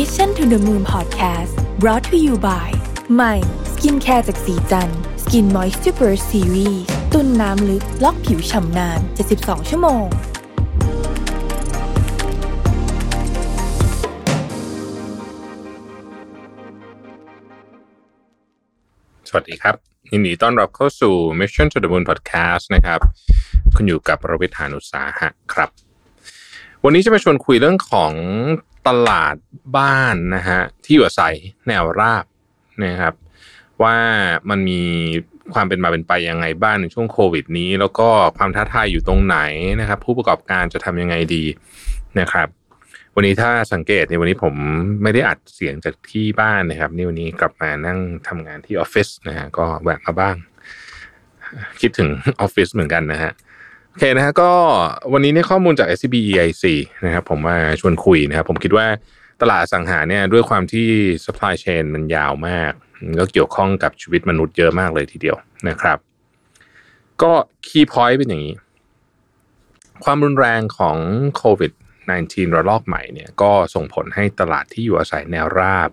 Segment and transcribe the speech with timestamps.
[0.00, 2.68] Mission to the Moon Podcast brought to you by
[3.14, 3.34] ใหม่
[3.72, 4.90] skincare จากศรีจัน
[5.22, 6.82] ทร์ Skin Moisture Burst Series
[7.12, 9.00] ตุนน้ำลึก ล็อกผิวฉ่ำนาน
[9.34, 10.06] 72 ชั่วโมง
[19.28, 19.74] สวัสดีครับ
[20.12, 23.00] ยินดีต้อนรับเข้าสู่ Mission to the Moon Podcast นะครับ
[23.74, 25.70] คุณอยู่กับผมรวิศ หาญอุตสาหะครับ
[26.84, 28.12] วันนี้จะมาชวนคุยเรื่องของ
[28.88, 29.34] ตลาด
[29.78, 31.34] บ้านนะฮะที่อยู่อาศัย
[31.68, 32.24] แนวราบ
[32.84, 33.14] นะครับ
[33.82, 33.96] ว่า
[34.50, 34.82] มันมี
[35.54, 39.38] ความเป็นมาเป็นไปยังไงบ้างในช่วงโควิดนี้ แล้วก็ความท้าทายอยู่ตรงไหน
[39.80, 41.44] นะครับ ผู้ประกอบการจะทำยังไงดี
[42.20, 42.48] นะครับ
[43.14, 44.54] วันนี้ถ้าสังเกตในวันนี้ผม
[45.02, 47.98] ไม่ได้อัดเสียงจากที่บ้านนะครับ นี่วันนี้กลับมานั่ง
[48.28, 50.36] ทำงานที่ออฟฟิศนะฮะก็แวะมาบ้าง
[51.80, 52.08] คิดถึง
[52.40, 53.32] ออฟฟิศเหมือนกันนะฮะ
[53.94, 54.52] โอเคนะฮะก็
[55.12, 56.64] วันนี้เนี่ยข้อมูลจาก SCB EIC
[57.04, 58.86] นะครับผมมาชวนคุยนะครับ ผมคิดว่า
[59.42, 60.88] ตลาดสังหาเนี่ยด้วยความที่
[61.24, 62.72] supply chain มันยาวมาก
[63.20, 65.36] ก็เกี่ยวข้องกับชีวิตมนุษย์เยอะมากเลยทีเดียว
[65.68, 65.98] นะครับ
[67.22, 67.32] ก็
[67.66, 68.54] key point เป็นอย่างนี้
[70.04, 70.96] ความรุนแรงของ
[71.36, 71.72] โควิด
[72.14, 75.90] 19 ระลอกใหม่เนี่ยก็ส่งผลให้ตลาดที่อยู่อาศัยแนวราบ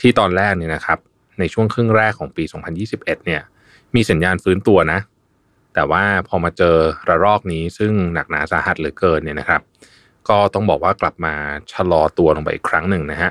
[0.00, 0.98] ที่ตอนแรกเนี่ยนะครับ
[1.38, 2.44] ในช่วงครึ่งแรกของปี
[2.78, 3.42] 2021 เนี่ย
[3.94, 5.00] มีสัญญาณฟื้นตัวนะ
[5.74, 6.76] แต่ว่าพอมาเจอ
[7.08, 9.62] ระลอกนี้ซึ่งหนักหนาสาหัสเหลือเกินเนี่ยนะครับ
[10.28, 11.34] ก็ต้องบอกว่ากลับมา
[11.72, 13.30] ชะลอตัวลงไปอีกครั้งหนึ่งนะฮะ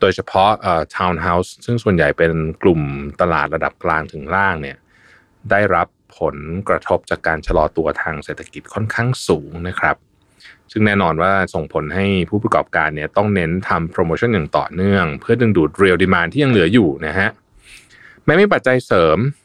[0.00, 2.80] โดยเฉพาะเอ่อทาวน์เฮาส์ซึ่งส่วนใหญ่เป็นกลุ่ม
[3.20, 4.76] ตลาดระดับกลางถึงล่างเนี่ย
[5.50, 6.36] ได้รับผล
[6.68, 9.96] กระทบจากการชะลอตัวทางเศรษฐกิจค่อนข้างสูงนะครับ
[10.72, 17.28] ซึ่งแน่นอนว่าส่งผลให้ผู้ประกอบการเนี่ยต้องเน้นทำโปรโมชั่นอย่างต่อเนื่อง เพื่อดึงดูด real demand ที่ยังเหลืออยู่นะฮะ
[18.24, 19.43] แม้มีปัจจัยเสริมอืม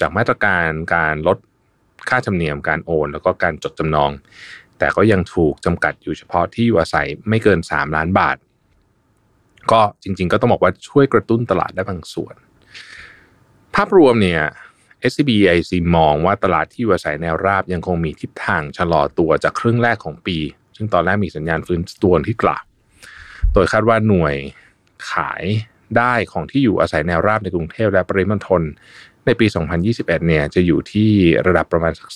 [0.00, 1.38] จากมาตรการการลด
[2.08, 4.10] ค่าธรรมเนียมการโอน แล้วก็การจดจำนอง
[4.78, 8.36] แต่ก็ยังถูกจำกัดอยู่เฉพาะที่อยู่อาศัยไม่เกิน 3 ล้านบาท
[9.72, 12.34] ก็จริง ๆ ก็ต้องบอกว่าช่วยกระตุ้นตลาดได้บางส่วน
[13.74, 14.42] ภาพรวมเนี่ย
[15.12, 20.38] SBIC มองว่าตลาดที่อยู่อาศัยแนวราบยังคงมีทิศทางชะลอตัวจากครึ่งแรกของปี
[20.76, 22.62] ซึ่งตอนแรกมีสัญญาณฟื้นตัวที่กลับ
[23.52, 24.34] โดยคาดว่าหน่วย
[25.10, 25.44] ขาย
[25.98, 28.62] ได้ของที่อยู่อาศัยแนวราบในกรุงเทพและปริมณฑล
[29.28, 29.46] ในปี
[29.86, 31.10] 2021 เนี่ยจะอยู่ที่
[31.46, 32.08] ระดับประมาณสัก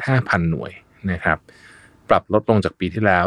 [0.00, 0.72] 35,000 หน่วย
[1.12, 1.38] นะครับ
[2.08, 3.24] ปรับลดลงจากปีที่แล้ว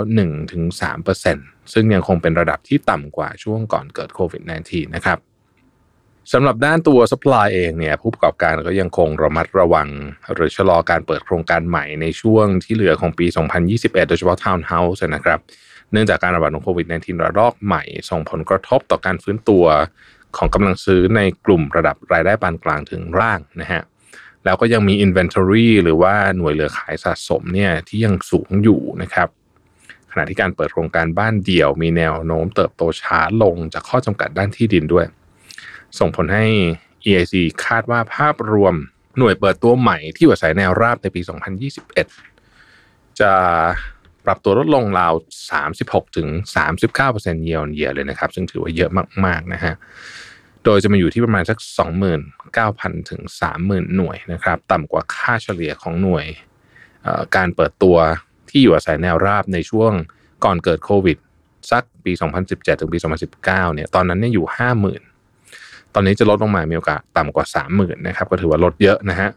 [0.85, 5.17] 1-3%ซึ่งยังคงเป็นระดับที่ต่ำกว่าช่วงก่อนเกิดโควิด -19 นะครับ
[6.33, 9.89] สำหรับด้านตัว supply เองเนี่ยผู้ประกอบการก็ยังคงระมัดระวัง
[10.33, 13.25] หรือชะลอการเปิดโครงการใหม่ในช่วงที่เหลือของปี
[13.67, 15.39] 2021 โดยเฉพาะ Town House นะครับ
[15.91, 19.65] เนื่องจากการระบาดของโควิด -19 ระลอกใหม่ ส่งผลกระทบต่อการฟื้นตัว
[20.37, 23.81] ของกำลังซื้อในกลุ่มระดับรายได้ปานกลางถึงล่างนะฮะ
[24.45, 29.27] แล้วก็ยังมี inventory หรือว่าหน่วยเหลือขายสะสมเนี่ยที่ยังสูงอยู่นะครับ
[30.11, 35.05] ขณะที่การเปิดโครงการบ้านเดี่ยว มีแนวโน้มเติบโตช้าลงจากข้อจำกัดด้านที่ดินด้วย
[35.99, 36.45] ส่งผลให้
[37.05, 37.33] EIC
[37.65, 38.75] คาดว่าภาพรวม
[39.17, 41.21] หน่วยเปิดตัวใหม่ที่อยู่อาศัยแนวราบในปี
[42.39, 43.31] 2021 จะ
[44.25, 45.13] ปรับตัวลดลงราว
[45.63, 46.27] 36 ถึง
[46.85, 48.91] 39%เยียร์เยียเลยนะครับ ซึ่งถือว่าเยอะ
[49.25, 49.73] มากๆนะฮะ
[50.63, 51.57] โดยจะมาอยู่ที่ประมาณสัก
[52.33, 53.21] 29,000 ถึง
[53.53, 56.25] 30,000 หน่วยนะครับ ต่ำกว่าค่าเฉลี่ยของหน่วย
[57.35, 57.97] การเปิดตัว
[58.49, 59.91] ที่อยู่อาศัยแนวราบในช่วง
[60.43, 61.17] ก่อนเกิดโควิด
[61.71, 62.11] สักปี
[62.45, 62.99] 2017 ถึงปี
[63.31, 64.45] 2019 เนี่ย ตอนนั้นเนี่ยอยู่
[65.19, 69.29] 50,000 ตอนนี้จะลดลงมา มีโอกาสต่ำกว่า 30,000 นะครับ ก็ถือว่าลดเยอะนะฮะ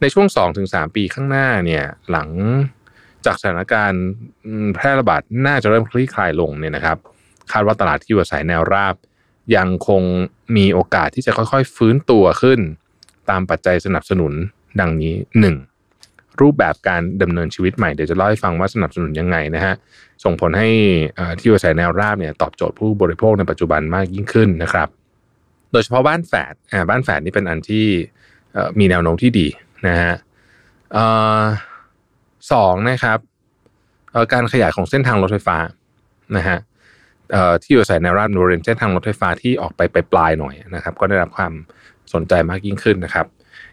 [0.00, 0.26] ในช่วง
[0.60, 2.28] 2-3 ปีข้างหน้าเนี่ย หลัง
[3.26, 4.04] จากสถานการณ์
[4.74, 6.96] แพร่ระบาดน่าจะเริ่มคลี่คลายลงเนี่ยนะครับ
[7.52, 8.94] คาดว่าตลาดที่อยู่อาศัยแนวราบ
[9.56, 10.02] ยังคง
[10.56, 12.60] มีโอกาสที่จะค่อยๆ ฟื้นตัวขึ้น
[13.30, 14.32] ตามปัจจัยสนับสนุน
[14.80, 15.14] ดังนี้
[15.76, 16.40] 1.
[16.40, 19.74] รูปแบบการดำเนินชีวิตใหม่เดี๋ยวจะเล่าให้ฟังว่าสนับสนุนยังไงนะฮะ
[20.24, 20.68] ส่งผลให้
[21.38, 24.88] ที่อยู่อาศัยแนวราบเนี่ยตอบโจทย์ผู้บริโภคในปัจจุบันมากยิ่งขึ้นนะครับ
[25.72, 27.86] โดยเฉพาะบ้านแฝดอ่าบ้านแฝดนี่เป็นอันที่
[28.78, 29.46] มีแนวโน้มที่ดี
[29.86, 30.14] นะฮะ
[30.96, 31.04] อ่
[31.40, 31.42] อ
[32.52, 33.18] สองนะครับ
[34.32, 35.58] การขยายของเส้นทางรถไฟฟ้า
[36.36, 36.58] นะฮะ
[37.62, 39.80] ที่อยู่อาศัยแนวราบบริเวณเส้นทางรถไฟฟ้าที่ออกไป
[40.12, 41.52] ปลายๆหน่อยนะครับ ก็ได้รับความ
[42.12, 43.26] สนใจมากยิ่งขึ้นนะครับ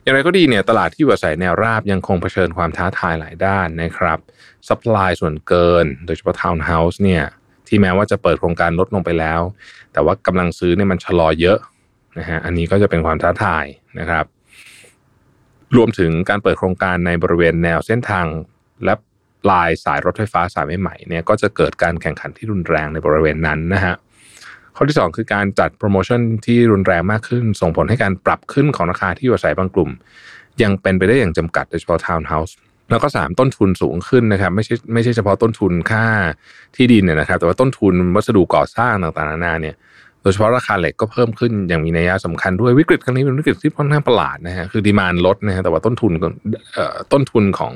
[0.03, 4.19] อย่างไรก็ดีเนี่ยตลาดที่อยู่อาศัยแนวราบยังคงเผชิญความท้าทายหลายด้านนะครับ
[4.67, 7.23] supply ส่วนเกิน โดยเฉพาะทาวน์เฮาส์เนี่ย
[7.67, 9.41] ที่แม้ว่าจะเปิดโครงการลดลงไปแล้ว
[9.93, 11.59] แต่ว่ากำลังซื้อเนี่ยมันชะลอเยอะ
[12.19, 13.65] นะฮะอันนี้ก็จะเป็นความท้าทาย
[13.99, 14.25] นะครับ
[15.77, 18.25] รวมถึงการเปิดโครงการในบริเวณแนวเส้นทาง
[18.85, 18.93] และ
[19.51, 23.95] ลายสายรถไฟฟ้าสายใหม่ๆเนี่ยก็จะเกิดการแข่งขันที่รุนแรงในบริเวณนั้นนะฮะ
[24.75, 29.89] ข้อที่ 2 คือการจัดโปรโมชั่นที่รุนแรงมากขึ้น ส่งผลให้การปรับขึ้นของราคาที่อยู่อาศัยบางกลุ่ม
[30.61, 32.55] ยังเป็นไปได้อย่างจำกัดโดยเฉพาะทาวน์เฮาส์
[32.89, 36.05] แล้วก็สามต้นทุนสูงขึ้นนะครับไม่ใช่ไม่ใช่เฉพาะต้นทุนค่า
[36.75, 39.75] ที่ดินเนี่ยนะครับ แต่ว่าต้นทุนวัสดุก่อสร้างต่างๆนานาเนี่ย
[40.27, 46.11] โดยเฉพาะราคาเหล็กก็เพิ่มขึ้นอย่างมีนัยสำคัญด้วยวิกฤตครั้งนี้เป็นวิกฤตที่ค่อนข้างประหลาดนะฮะคือ demand ลดนะฮะแต่ว่าต้นทุน
[47.13, 47.73] ต้นทุนของ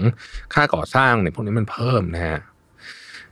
[0.53, 2.39] ค่าก่อสร้างเนี่ยพวกนี้มันเพิ่มนะฮะ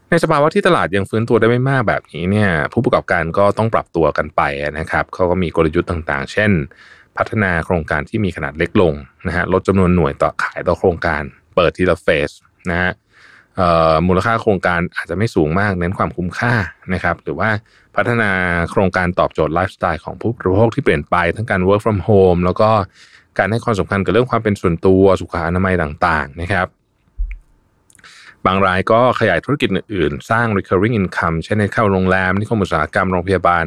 [0.10, 4.42] ในสภาวะที่ตลาดยังฟื้นตัวได้ไม่มากแบบนี้เนี่ย ผู้ประกอบการก็ต้องปรับตัวกันไป
[4.80, 6.52] นะครับเขาก็มีกลยุทธ์ต่างๆ เช่น
[7.18, 8.94] พัฒนาโครงการที่มีขนาดเล็กลง
[9.28, 11.24] นะฮะลดจำนวนหน่วยต่อขายต่อโครงการ
[11.56, 12.32] เปิดทีละเฟส
[12.70, 12.92] นะฮะ
[14.08, 16.54] มูลค่าโครงการอาจจะไม่สูงมากเน้นความคุ้มค่า
[16.94, 17.50] นะครับ หรือว่า
[17.96, 18.32] พัฒนา
[18.72, 22.70] โครงการตอบโจทย์ไลฟ์สไตล์ของผู้บริโภคที่เปลี่ยนไปทั้งการ work from home แล้วก็
[23.38, 26.68] การให้ความสำคัญกับเรื่องความเป็นส่วนตัวสุขอนามัยต่างๆนะครับ
[28.46, 33.66] บางรายก็ขยายธุรกิจอื่นๆ สร้าง recurring income เช่นในเข้าโรงแรมนิคมอุตสาหกรรมโรงพยาบาล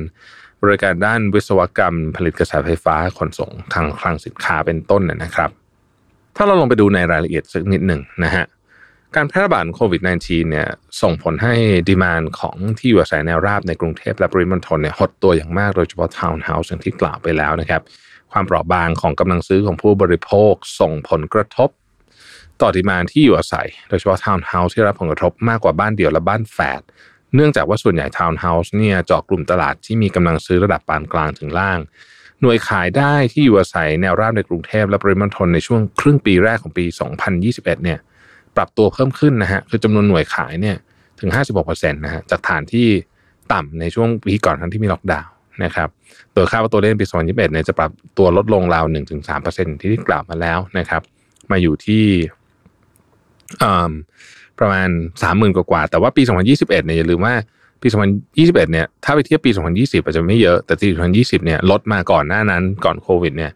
[0.62, 5.50] บริการด้านวิศวกรรม ผลิตกระแสไฟฟ้าขนส่งทางคลังสินค้าเป็นต้นนะครับ
[6.36, 8.44] ถ้าเราลงไปดูในรายละเอียดสักนิดหนึ่งนะฮะ
[9.16, 10.68] การแพร่ระบาดโควิด -19 เนี่ย
[11.02, 11.54] ส่งผลให้
[11.88, 17.82] demand ของที่อยู่อาศัยแนวราบในกรุงเทพและปริมณฑลเนี่ยหดตัวอย่างมากโดยเฉพาะทาวน์เฮาส์อย่างที่กล่าวไปแล้วนะครับ
[18.32, 21.68] ความเปราะบางของกำลังซื้อของผู้บริโภคส่งผลกระทบ
[22.60, 26.80] ต่อ demand ที่อยู่อาศัย โดยเฉพาะทาวน์เฮาส์ที่รับผลกระทบมากกว่าบ้านเดี่ยวและบ้านแฝด
[27.34, 31.78] เนื่องจากว่าส่วนใหญ่ทาวน์เฮาส์เนี่ยเจาะกลุ่มตลาดที่มีกำลังซื้อระดับปานกลางถึงล่าง
[32.40, 36.84] หน่วยขายได้ที่อยู่อาศัยแนวราบในกรุงเทพและปริมณฑลในช่วงครึ่งปีแรกของปี
[37.34, 37.98] 2021 เนี่ย
[38.56, 40.76] ปรับตัวเพิ่มขึ้นนะฮะคือจำนวนหน่วยขายเนี่ย
[41.20, 41.30] ถึง
[41.62, 42.86] 56%นะฮะจากฐานที่
[43.52, 45.32] ต่ำในช่วงปีก่อนทั้งที่มีล็อกดาวน์
[45.64, 45.88] นะครับ
[46.34, 48.84] โดยคาดว่าตัวเลขปี 2021เนี่ยจะปรับตัวลดลงราว
[49.32, 51.02] 1-3%ที่ที่กล่าวมาแล้วนะครับ
[51.50, 52.04] มาอยู่ที่
[54.58, 54.88] ประมาณ
[55.22, 57.34] 30,000กว่า แต่ว่าปี 2021เนี่ยอย่าลืมว่า
[57.82, 57.88] ปี
[58.30, 60.88] 2021เนี่ยถ้าไปเทียบปี 2020 อาจจะไม่เยอะ แต่ปี
[61.22, 63.52] 2020เนี่ยลดมาก่อนหน้านั้นก่อนโควิดเนี่ย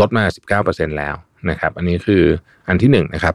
[0.00, 0.24] ลดมา
[0.60, 1.14] 19%แล้ว
[1.50, 2.22] นะครับ อันนี้คือ
[2.68, 3.34] อันที่1นนะครับ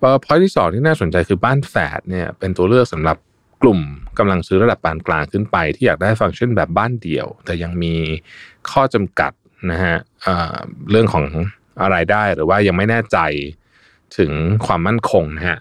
[0.00, 3.16] พอยที่สองที่น่าสนใจคือบ้านแฝดเนี่ยเป็นตัวเลือกสำหรับ
[3.62, 3.80] กลุ่ม
[4.18, 7.94] กำลังซื้อระดับปานกลางขึ้นไป ที่อยากได้ฟังก์ชันแบบบ้านเดี่ยว แต่ยังมี
[8.70, 9.32] ข้อจำกัด
[9.70, 9.96] นะฮะ
[10.90, 11.24] เรื่องของ
[11.82, 13.18] อะไรได้หรือว่ายังไม่แน่ใจ
[14.18, 14.30] ถึง
[14.66, 15.58] ความมั่นคงนะฮะ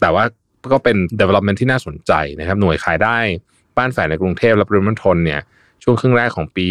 [0.00, 0.24] แต่ว่า
[0.72, 3.18] ก็เป็น development ที่น่าสนใจนะครับ หน่วยขายได้
[3.76, 5.40] บ้านแฝดในกรุงเทพและปริมณฑลเนี่ย
[5.82, 6.68] ช่วงครึ่งแรกของปี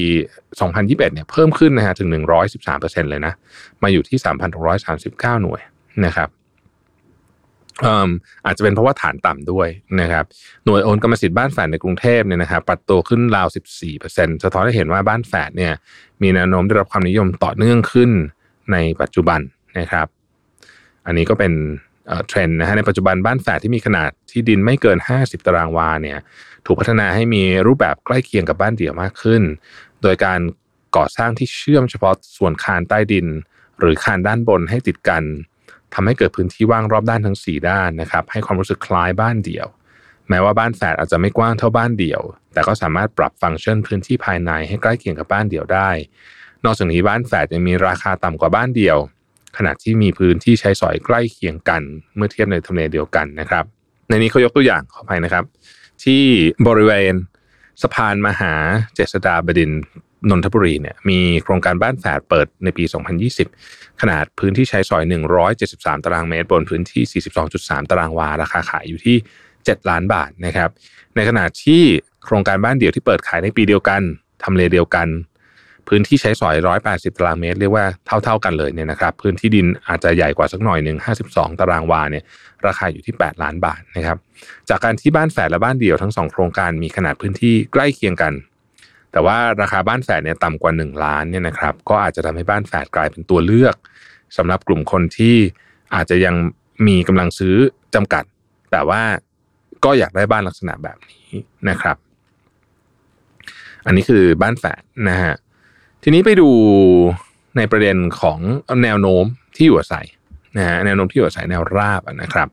[0.50, 2.10] 2021 เนี่ยเพิ่มขึ้นนะฮะถึง
[2.56, 3.34] 113%เลยนะ
[3.84, 4.18] มาอยู่ที่
[4.80, 5.62] 3,639 หน่วย
[6.06, 6.30] นะครับ
[8.46, 9.68] อาจจะเป็นเพราะว่าฐานต่ำด้วย
[10.02, 10.26] นะครับ
[10.66, 13.48] หน่วยโอนกรรมสิทธิ์บ้านแฝดในกรุงเทพเนี่ยนะครับปัดตัวขึ้นราว
[13.96, 15.74] 14%สะท้อนให้เห็นว่าบ้านแฝดเนี่ย
[16.22, 18.12] มีแนวโน้มได้รับความนิยมต่อเนื่องขึ้น
[18.72, 19.40] ในปัจจุบัน
[19.80, 20.08] นะครับ
[21.06, 21.54] อันนี้ก็เป็น
[22.28, 26.18] เทรนด์นะฮะในปัจจุบันบ้านแฝดที่มีขนาดที่ดินไม่เกิน 50 ตารางวาเนี่ย
[26.66, 29.42] ถูกพัฒนาให้มีรูปแบบใกล้เคียงกับบ้านเดี่ยวมากขึ้น
[30.02, 30.40] โดยการ
[30.98, 33.28] ก่อสร้างที่เชื่อมเฉพาะส่วนคานใต้ดิน
[33.80, 35.24] หรือคานด้านบนให้ติดกัน
[35.94, 39.68] ทำให้เกิดพื้นที่ว่างรอบด้านทั้ง 4 ด้านนะครับให้ความรู้สึกคล้ายบ้านเดี่ยว
[40.30, 42.22] แม้ว่าบ้านแฝดอาจจะไม่กว้างเท่าบ้านเดี่ยว
[42.54, 45.90] แต่ก็สามารถปรับฟังก์ชันพื้นที่ภายในให้ใกล้เคียงกับบ้านเดี่ยวได้
[46.66, 48.98] นอกจากนี้บ้านแฝดยังมีราคาต่ำกว่าบ้านเดี่ยว
[49.58, 51.82] ขณะที่มีพื้นที่ใช้สอยใกล้เคียงกัน
[52.16, 53.66] เมื่อเทียบในทำเลเดียวกันนะครับ
[54.10, 55.46] ในนี้เขายกตัวอย่างขออภัยนะครับ
[56.04, 56.24] ที่
[56.68, 57.14] บริเวณ
[57.82, 58.54] สะพานมหา
[58.96, 59.72] เจษฎาบดิน
[60.30, 62.84] นนทบุรีเนี่ยมีโครงการบ้านแฝดเปิดในปี
[63.42, 65.04] 2020 ขนาดพื้นที่ใช้สอย
[65.54, 69.18] 173 ตารางเมตร บนพื้นที่ 42.3 ตารางวา ราคาขายอยู่ที่
[69.54, 70.70] 7 ล้านบาทนะครับ
[71.16, 71.82] ในขณะที่
[72.26, 74.02] โครงการบ้านเดี่ยวที่เปิดขายในปีเดียวกัน
[74.44, 75.08] ทำเลเดียวกัน
[75.88, 76.56] พื้นที่ใช้สอย
[76.88, 77.86] 180 ตารางเมตร เรียกว่า
[78.24, 80.98] เท่า ๆกันเลยเนี่ยนะครับ พื้นที่ดินอาจจะใหญ่กว่าสักหน่อยหนึ่ง
[81.30, 82.24] 52 ตารางวาเนี่ย
[82.68, 84.18] ราคาอยู่ที่ 8 ล้านบาทนะครับ
[84.70, 88.34] จากการที่บ้านแฝดและบ้านเดี่ยวทั้งสองโครงการมีขนาดพื้นที่ใกล้เคียงกัน
[89.14, 93.76] แต่ว่าราคาบ้านแฝดเนี่ยต่ำกว่า 1 ล้านเนี่ยนะครับก็อาจจะทำให้บ้านแฝดกลายเป็นตัวเลือก
[94.38, 95.36] สำหรับกลุ่มคนที่
[95.96, 96.36] อาจจะยัง
[96.88, 97.56] มีกำลังซื้อ
[97.96, 98.24] จำกัด
[98.72, 99.02] แต่ว่า
[99.86, 101.28] ก็อยากได้บ้านลักษณะแบบนี้
[101.70, 101.98] นะครับ
[103.86, 105.36] อันนี้คือบ้านแฝดนะฮะ
[106.04, 106.50] ทีนี้ไปดู
[107.58, 108.40] ในประเด็นของ
[108.84, 110.06] แนวโน้มที่อยู่อาศัย
[110.58, 112.50] นะฮะแนวโน้มที่อยู่อาศัยแนวราบนะครับ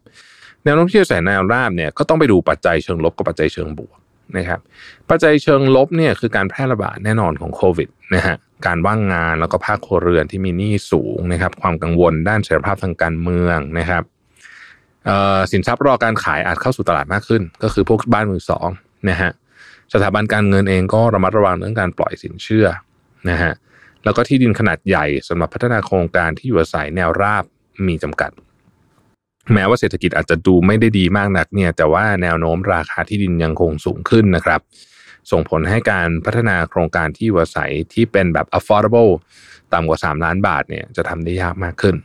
[0.64, 3.96] แนวโน้มที่อยู่อาศัยแนวราบเนี่ยก็ต้องไปดูปัจจัยเชิงลบกับปัจจัยเชิงบวก
[4.36, 4.60] นะครับ
[5.08, 14.02] ปัจจัยเชิงลบเนี่ยคือการแพร่ระบาดแน่นอนของโควิดนะฮะการว่างงานแล้วก็ภาคครัวเรือนที่มีหนี้สูงนะครับความกังวลด้านเสรีภาพทางการเมืองนะครับ
[15.52, 18.68] สินทรัพย์รอการขายอาจเข้าสู่ตลาดมากขึ้น ก็คือพวกบ้านมือสอง
[19.10, 19.30] นะฮะ
[19.92, 22.66] สถาบันการเงินเองก็ระมัดระวังเรื่องการปล่อยสินเชื่อ
[23.30, 23.52] นะฮะ
[24.04, 27.44] แล้วก็ที่ดินขนาดใหญ่สำหรับพัฒนาโครงการที่อยู่อาศัยแนวราบ
[27.86, 28.30] มีจำกัด
[29.54, 34.60] แม้ว่าเศรษฐกิจอาจจะดูไม่ได้ดีมากนักเนี่ยแต่ว่าแนวโน้มราคาที่ดินยังคงสูงขึ้นนะครับ
[35.30, 39.12] ส่งผลให้การพัฒนาโครงการที่อยู่อาศัยที่เป็นแบบ affordable
[39.72, 41.96] ต่ำกว่า 3 ล้านบาทเนี่ยจะทำได้ยากมากขึ้น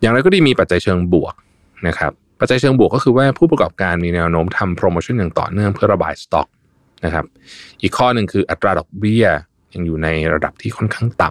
[0.00, 1.34] อย่างไรก็ดีมีปัจจัยเชิงบวก
[1.86, 6.48] นะครับปัจจัยเชิงบวกก็คือว่าผู้ประกอบการมีแนวโน้มทำโปรโมชั่นอย่างต่อเนื่องเพื่อระบายสต็อก
[7.04, 7.24] นะครับ
[7.82, 9.26] อีกข้อหนึ่งคืออัตราดอกเบี้ย
[9.74, 11.30] ยังอยู่ในระดับที่ค่อนข้างต่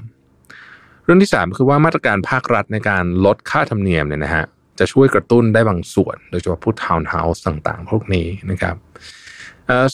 [0.51, 4.45] ำเรื่องที่ 3 คือว่ามาตรการภาครัฐในการลดค่าธรรมเนียมเนี่ยนะฮะ
[4.79, 8.75] จะช่วยกระตุ้นได้บางส่วน โดยเฉพาะพวกทาวน์เฮาส์ต่างๆ พวกนี้นะครับ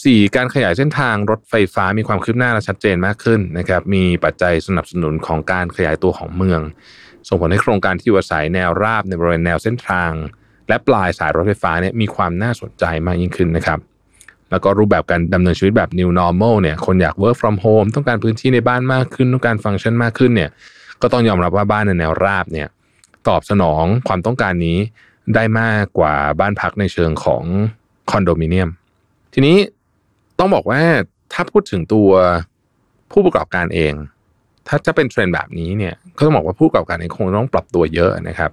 [0.03, 6.61] สี่การขยายเส้นทางรถไฟฟ้ามีความคืบหน้าและชัดเจนมากขึ้นนะครับมีปัจจัยสนับสนุนของการขยายตัวของเมือง
[7.27, 10.11] ส่งผลให้โครงการที่อยู่อาศัยแนวราบในบริเวณแนวเส้นทาง
[10.67, 13.79] และปลายสายรถไฟฟ้าเนี่ยมีความน่าสนใจมากยิ่งขึ้นนะครับ
[14.51, 20.50] แล้วก็รูปแบบการดำเนินชีวิตแบบ new normal เนี่ยคนอยาก work from home ต้องการพื้นที่ในบ้านมากขึ้น ต้องการฟังก์ชันมากขึ้นเนี่ย
[21.01, 22.67] ก็ต้องยอมรับว่าบ้านในแนวราบเนี่ย
[23.27, 24.77] ตอบสนองความต้องการนี้
[25.35, 27.43] ได้มากกว่าบ้านพักในเชิงของ
[28.11, 28.69] คอนโดมิเนียม
[29.33, 29.57] ทีนี้
[30.39, 30.81] ต้องบอกว่า
[31.33, 32.09] ถ้าพูดถึงตัว
[33.11, 33.93] ผู้ประกอบการเอง
[34.67, 38.51] ถ้าจะเป็นเทรนด์แบบนี้เนี่ยก็ต้องบอกว่าผู้ประกอบการเองคงต้องปรับตัวเยอะนะครับ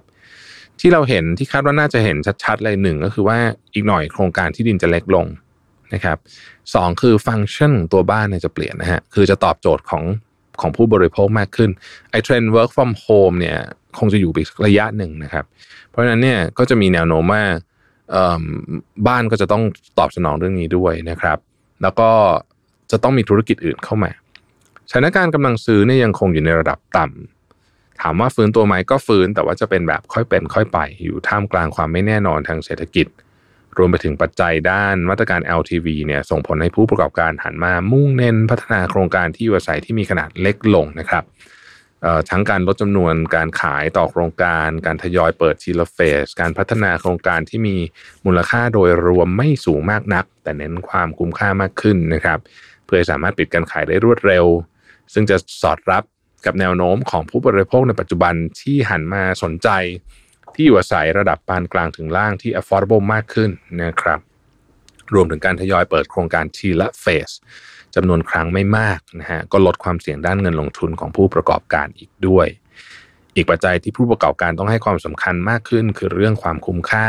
[0.79, 3.37] ที่เราเห็นที่คาดว่าน่าจะเห็นชัดๆเลยหนึ่งก็คือว่า
[3.73, 5.25] อีกหน่อยโครงการที่ดินจะเล็กลง
[5.93, 6.17] นะครับ
[6.73, 10.03] สองคือฟังก์ชันตัวบ้านเนี่ยจะเปลี่ยนนะฮะคือจะตอบโจทย์ของ
[10.61, 11.69] ของผู้บริโภคมากขึ้น
[12.11, 13.59] ไอ้เทรนด์ work from home เนี่ย
[13.97, 15.45] คงจะอยู่ไประยะหนึ่งนะครับ
[15.89, 17.43] เพราะฉะนั้นเนี่ยก็จะมีแนวโน้มว่า
[19.07, 19.63] บ้านก็จะต้อง
[19.99, 21.37] ตอบสนองเรื่องนี้ด้วยนะครับ
[21.81, 22.09] แล้วก็
[22.91, 24.11] จะต้องมีธุรกิจอื่นเข้ามา
[24.89, 33.07] สถานการณ์กำลังซื้อเนี่ยยังคงอยู่ในระดับต่ำถามว่าฟื้นตัวไหมก็ฟื้น แต่ว่าจะเป็นแบบค่อยเป็นค่อยไป อยู่ท่ามกลางความไม่แน่นอนทางเศรษฐกิจ
[33.77, 41.23] รวมไปถึงปัจจัยด้านมาตรการ LTV เนี่ยส่งผลให้ผู้ประกอบการหันมามุ่งเน้นพัฒนาโครงการที่อยู่อาศัยที่มีขนาดเล็กลงนะครับ
[42.29, 47.77] ทั้งการลดจำนวนการขายต่อโครงการ การทยอยเปิดทีละเฟส การพัฒนาโครงการที่มี
[48.25, 52.39] มูลค่าโดยรวมไม่สูงมากนัก แต่เน้นความคุ้มค่ามากขึ้นนะครับ
[52.85, 54.45] เพื่อสามารถปิดการขายได้รวดเร็ว
[55.13, 56.03] ซึ่งจะสอดรับ
[56.45, 59.69] กับแนวโน้มของผู้บริโภคในปัจจุบันที่หันมาสนใจ
[60.53, 63.49] ที่อยู่อาศัยระดับปานกลางถึงล่างที่ affordable มากขึ้น
[63.83, 64.19] นะครับ
[65.13, 67.31] รวมถึงการทยอยเปิดโครงการทีละเฟส
[67.95, 72.47] จำนวนครั้งไม่มากนะฮะก็ลดความเสี่ยงด้านเงินลงทุนของผู้ประกอบการอีกด้วย
[73.35, 77.07] อีกปัจจัยที่ผู้ประกอบการต้องให้ความสำคัญมากขึ้น คือเรื่องความคุ้มค่า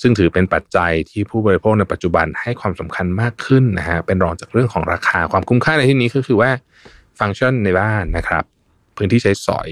[0.00, 6.50] ซึ่งถือเป็นปัจจัยที่ผู้บริโภคในปัจจุบันให้ความสำคัญมากขึ้นนะฮะเป็นรองจากเรื่องของราคาความคุ้มค่าในที่นี้ก็คือว่า
[7.18, 8.44] ฟังก์ชันในบ้านนะครับ
[8.96, 9.70] พื้นที่ใช้สอย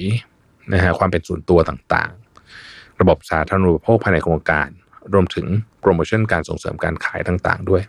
[0.73, 4.69] นะฮะความเป็นส่วนตัวต่างๆ ระบบสาธารณูปโภคภายในโครงการ
[5.13, 5.47] รวมถึง
[5.81, 7.83] โปรโมชั่นการส่งเสริมการขายต่างๆ ด้วย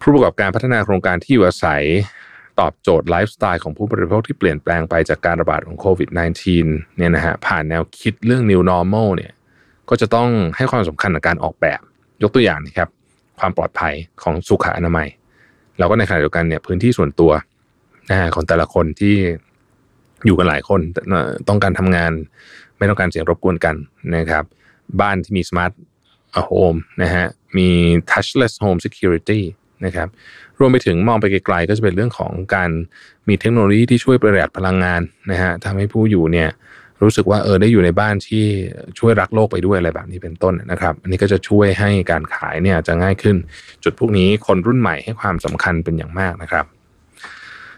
[0.00, 1.82] ผู้ประกอบการพัฒนาโครงการที่อยู่อาศัย
[2.60, 6.08] ตอบโจทย์ไลฟ์สไตล์ของผู้บริโภคที่เปลี่ยนแปลงไปจากการระบาดของโควิด
[6.52, 9.32] -19 เนี่ยนะฮะผ่านแนวคิดเรื่อง new normal เนี่ย
[9.88, 11.80] ก็จะต้องให้ความสำคัญกับการออกแบบ
[12.22, 12.88] ยกตัวอย่างนะครับ
[13.38, 15.08] ความปลอดภัยของสุขอนามัย
[15.78, 17.32] แล้วก็ในขณะเดียวกันเนี่ยพื้นที่ส่วนตัว
[18.10, 19.16] นะฮะของแต่ละคนที่
[20.26, 20.80] อยู่กันหลายคน
[21.48, 22.12] ต้องการทำงาน
[22.78, 23.74] ไม่ต้องการเสียงรบกวนกัน
[24.16, 24.44] นะครับ
[25.00, 25.72] บ้านที่มี smart
[26.46, 27.24] home นะฮะ
[27.56, 27.68] มี
[28.10, 29.40] touchless home security
[29.86, 30.08] นะครับ
[30.58, 32.70] รวมไปถึงมองไปไกลๆก็จะเป็นเรื่องของการ
[33.28, 36.48] มีเทคโนโลยีที่ช่วยประหยัดพลังงานนะฮะทำให้ผู้อยู่เนี่ย
[37.02, 38.44] รู้สึกว่าเออได้อยู่ในบ้านที่
[38.98, 43.36] ช่วยรักโลกไปด้วยอะไรแบบนี้เป็นต้นนะครับ อันนี้ก็จะช่วยให้การขายเนี่ยจะง่ายขึ้น
[43.84, 46.66] จุดพวกนี้คนรุ่นใหม่ให้ความสำคัญเป็นอย่างมากนะครับ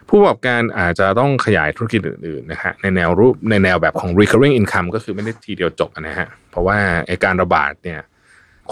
[0.08, 8.00] ผู้ประกอบการอาจจะต้องขยายธุรกิจอื่นๆนะฮะในแนวรูปในแนวแบบของ recurring income ก็คือไม่ได้ทีเดียวจบนะฮะเพราะว่าไอการระบาดเนี่ย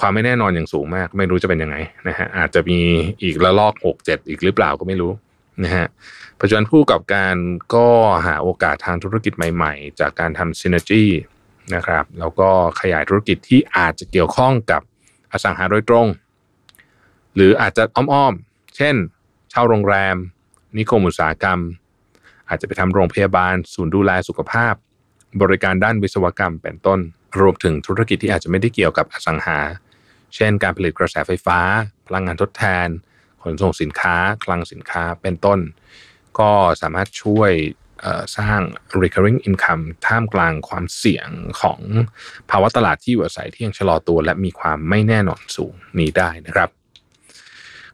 [0.00, 1.76] ความไม่แน่นอนอย่างสูงมาก ไม่รู้จะเป็นยังไง
[2.09, 2.81] นะฮะอาจจะมี
[3.23, 5.12] อีกระลอกหกเจ็ดอีกหรือเปล่าก็ไม่รู้
[5.64, 5.87] นะฮะ
[6.40, 7.37] ปัจจุบันผู้กับการ
[7.75, 7.88] ก็
[8.26, 11.05] หาโอกาสทางธุรกิจใหม่ ๆ จากการทำซินเนจี
[11.75, 12.49] นะครับแล้วก็
[12.81, 14.83] ขยายธุรกิจที่อาจจะเกี่ยวข้องกับ
[15.33, 16.07] อสังหาโดยตรง
[17.35, 18.95] หรืออาจจะอ้อมๆ เช่น
[19.50, 20.17] เช่าโรงแรม
[20.78, 21.59] นิคมอุตสาหกรรม
[22.49, 24.75] อาจจะไปทำโรงพยาบาล ศูนย์ดูแลสุขภาพ
[25.43, 27.00] บริการด้านวิศวกรรมเป็นต้น
[27.40, 29.59] รวมถึงธุรกิจที่อาจจะไม่ได้เกี่ยวกับอสังหา
[30.35, 31.61] เช่น การผลิตกระแสไฟฟ้า
[32.06, 32.88] พลังงานทดแทน
[33.42, 35.61] ขนส่งสินค้า คลังสินค้าเป็นต้น
[36.38, 36.50] ก็
[36.82, 37.52] สามารถช่วย
[38.37, 38.61] สร้าง
[39.02, 41.28] recurring income ท่ามกลางความเสี่ยง
[41.61, 41.80] ของ
[42.50, 46.70] ภาวะตลาดที่อยู่อาศัยที่ยังชะลอตัวและมีความไม่แน่นอนสูงนี้ได้นะครับ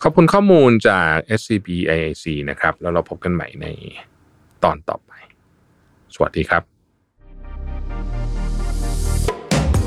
[0.02, 3.66] ขอบคุณข้อมูลจาก SCB IAC นะครับ แล้วเราพบกันใหม่ใน
[4.64, 5.12] ตอนต่อไป
[6.14, 6.73] สวัสดีครับ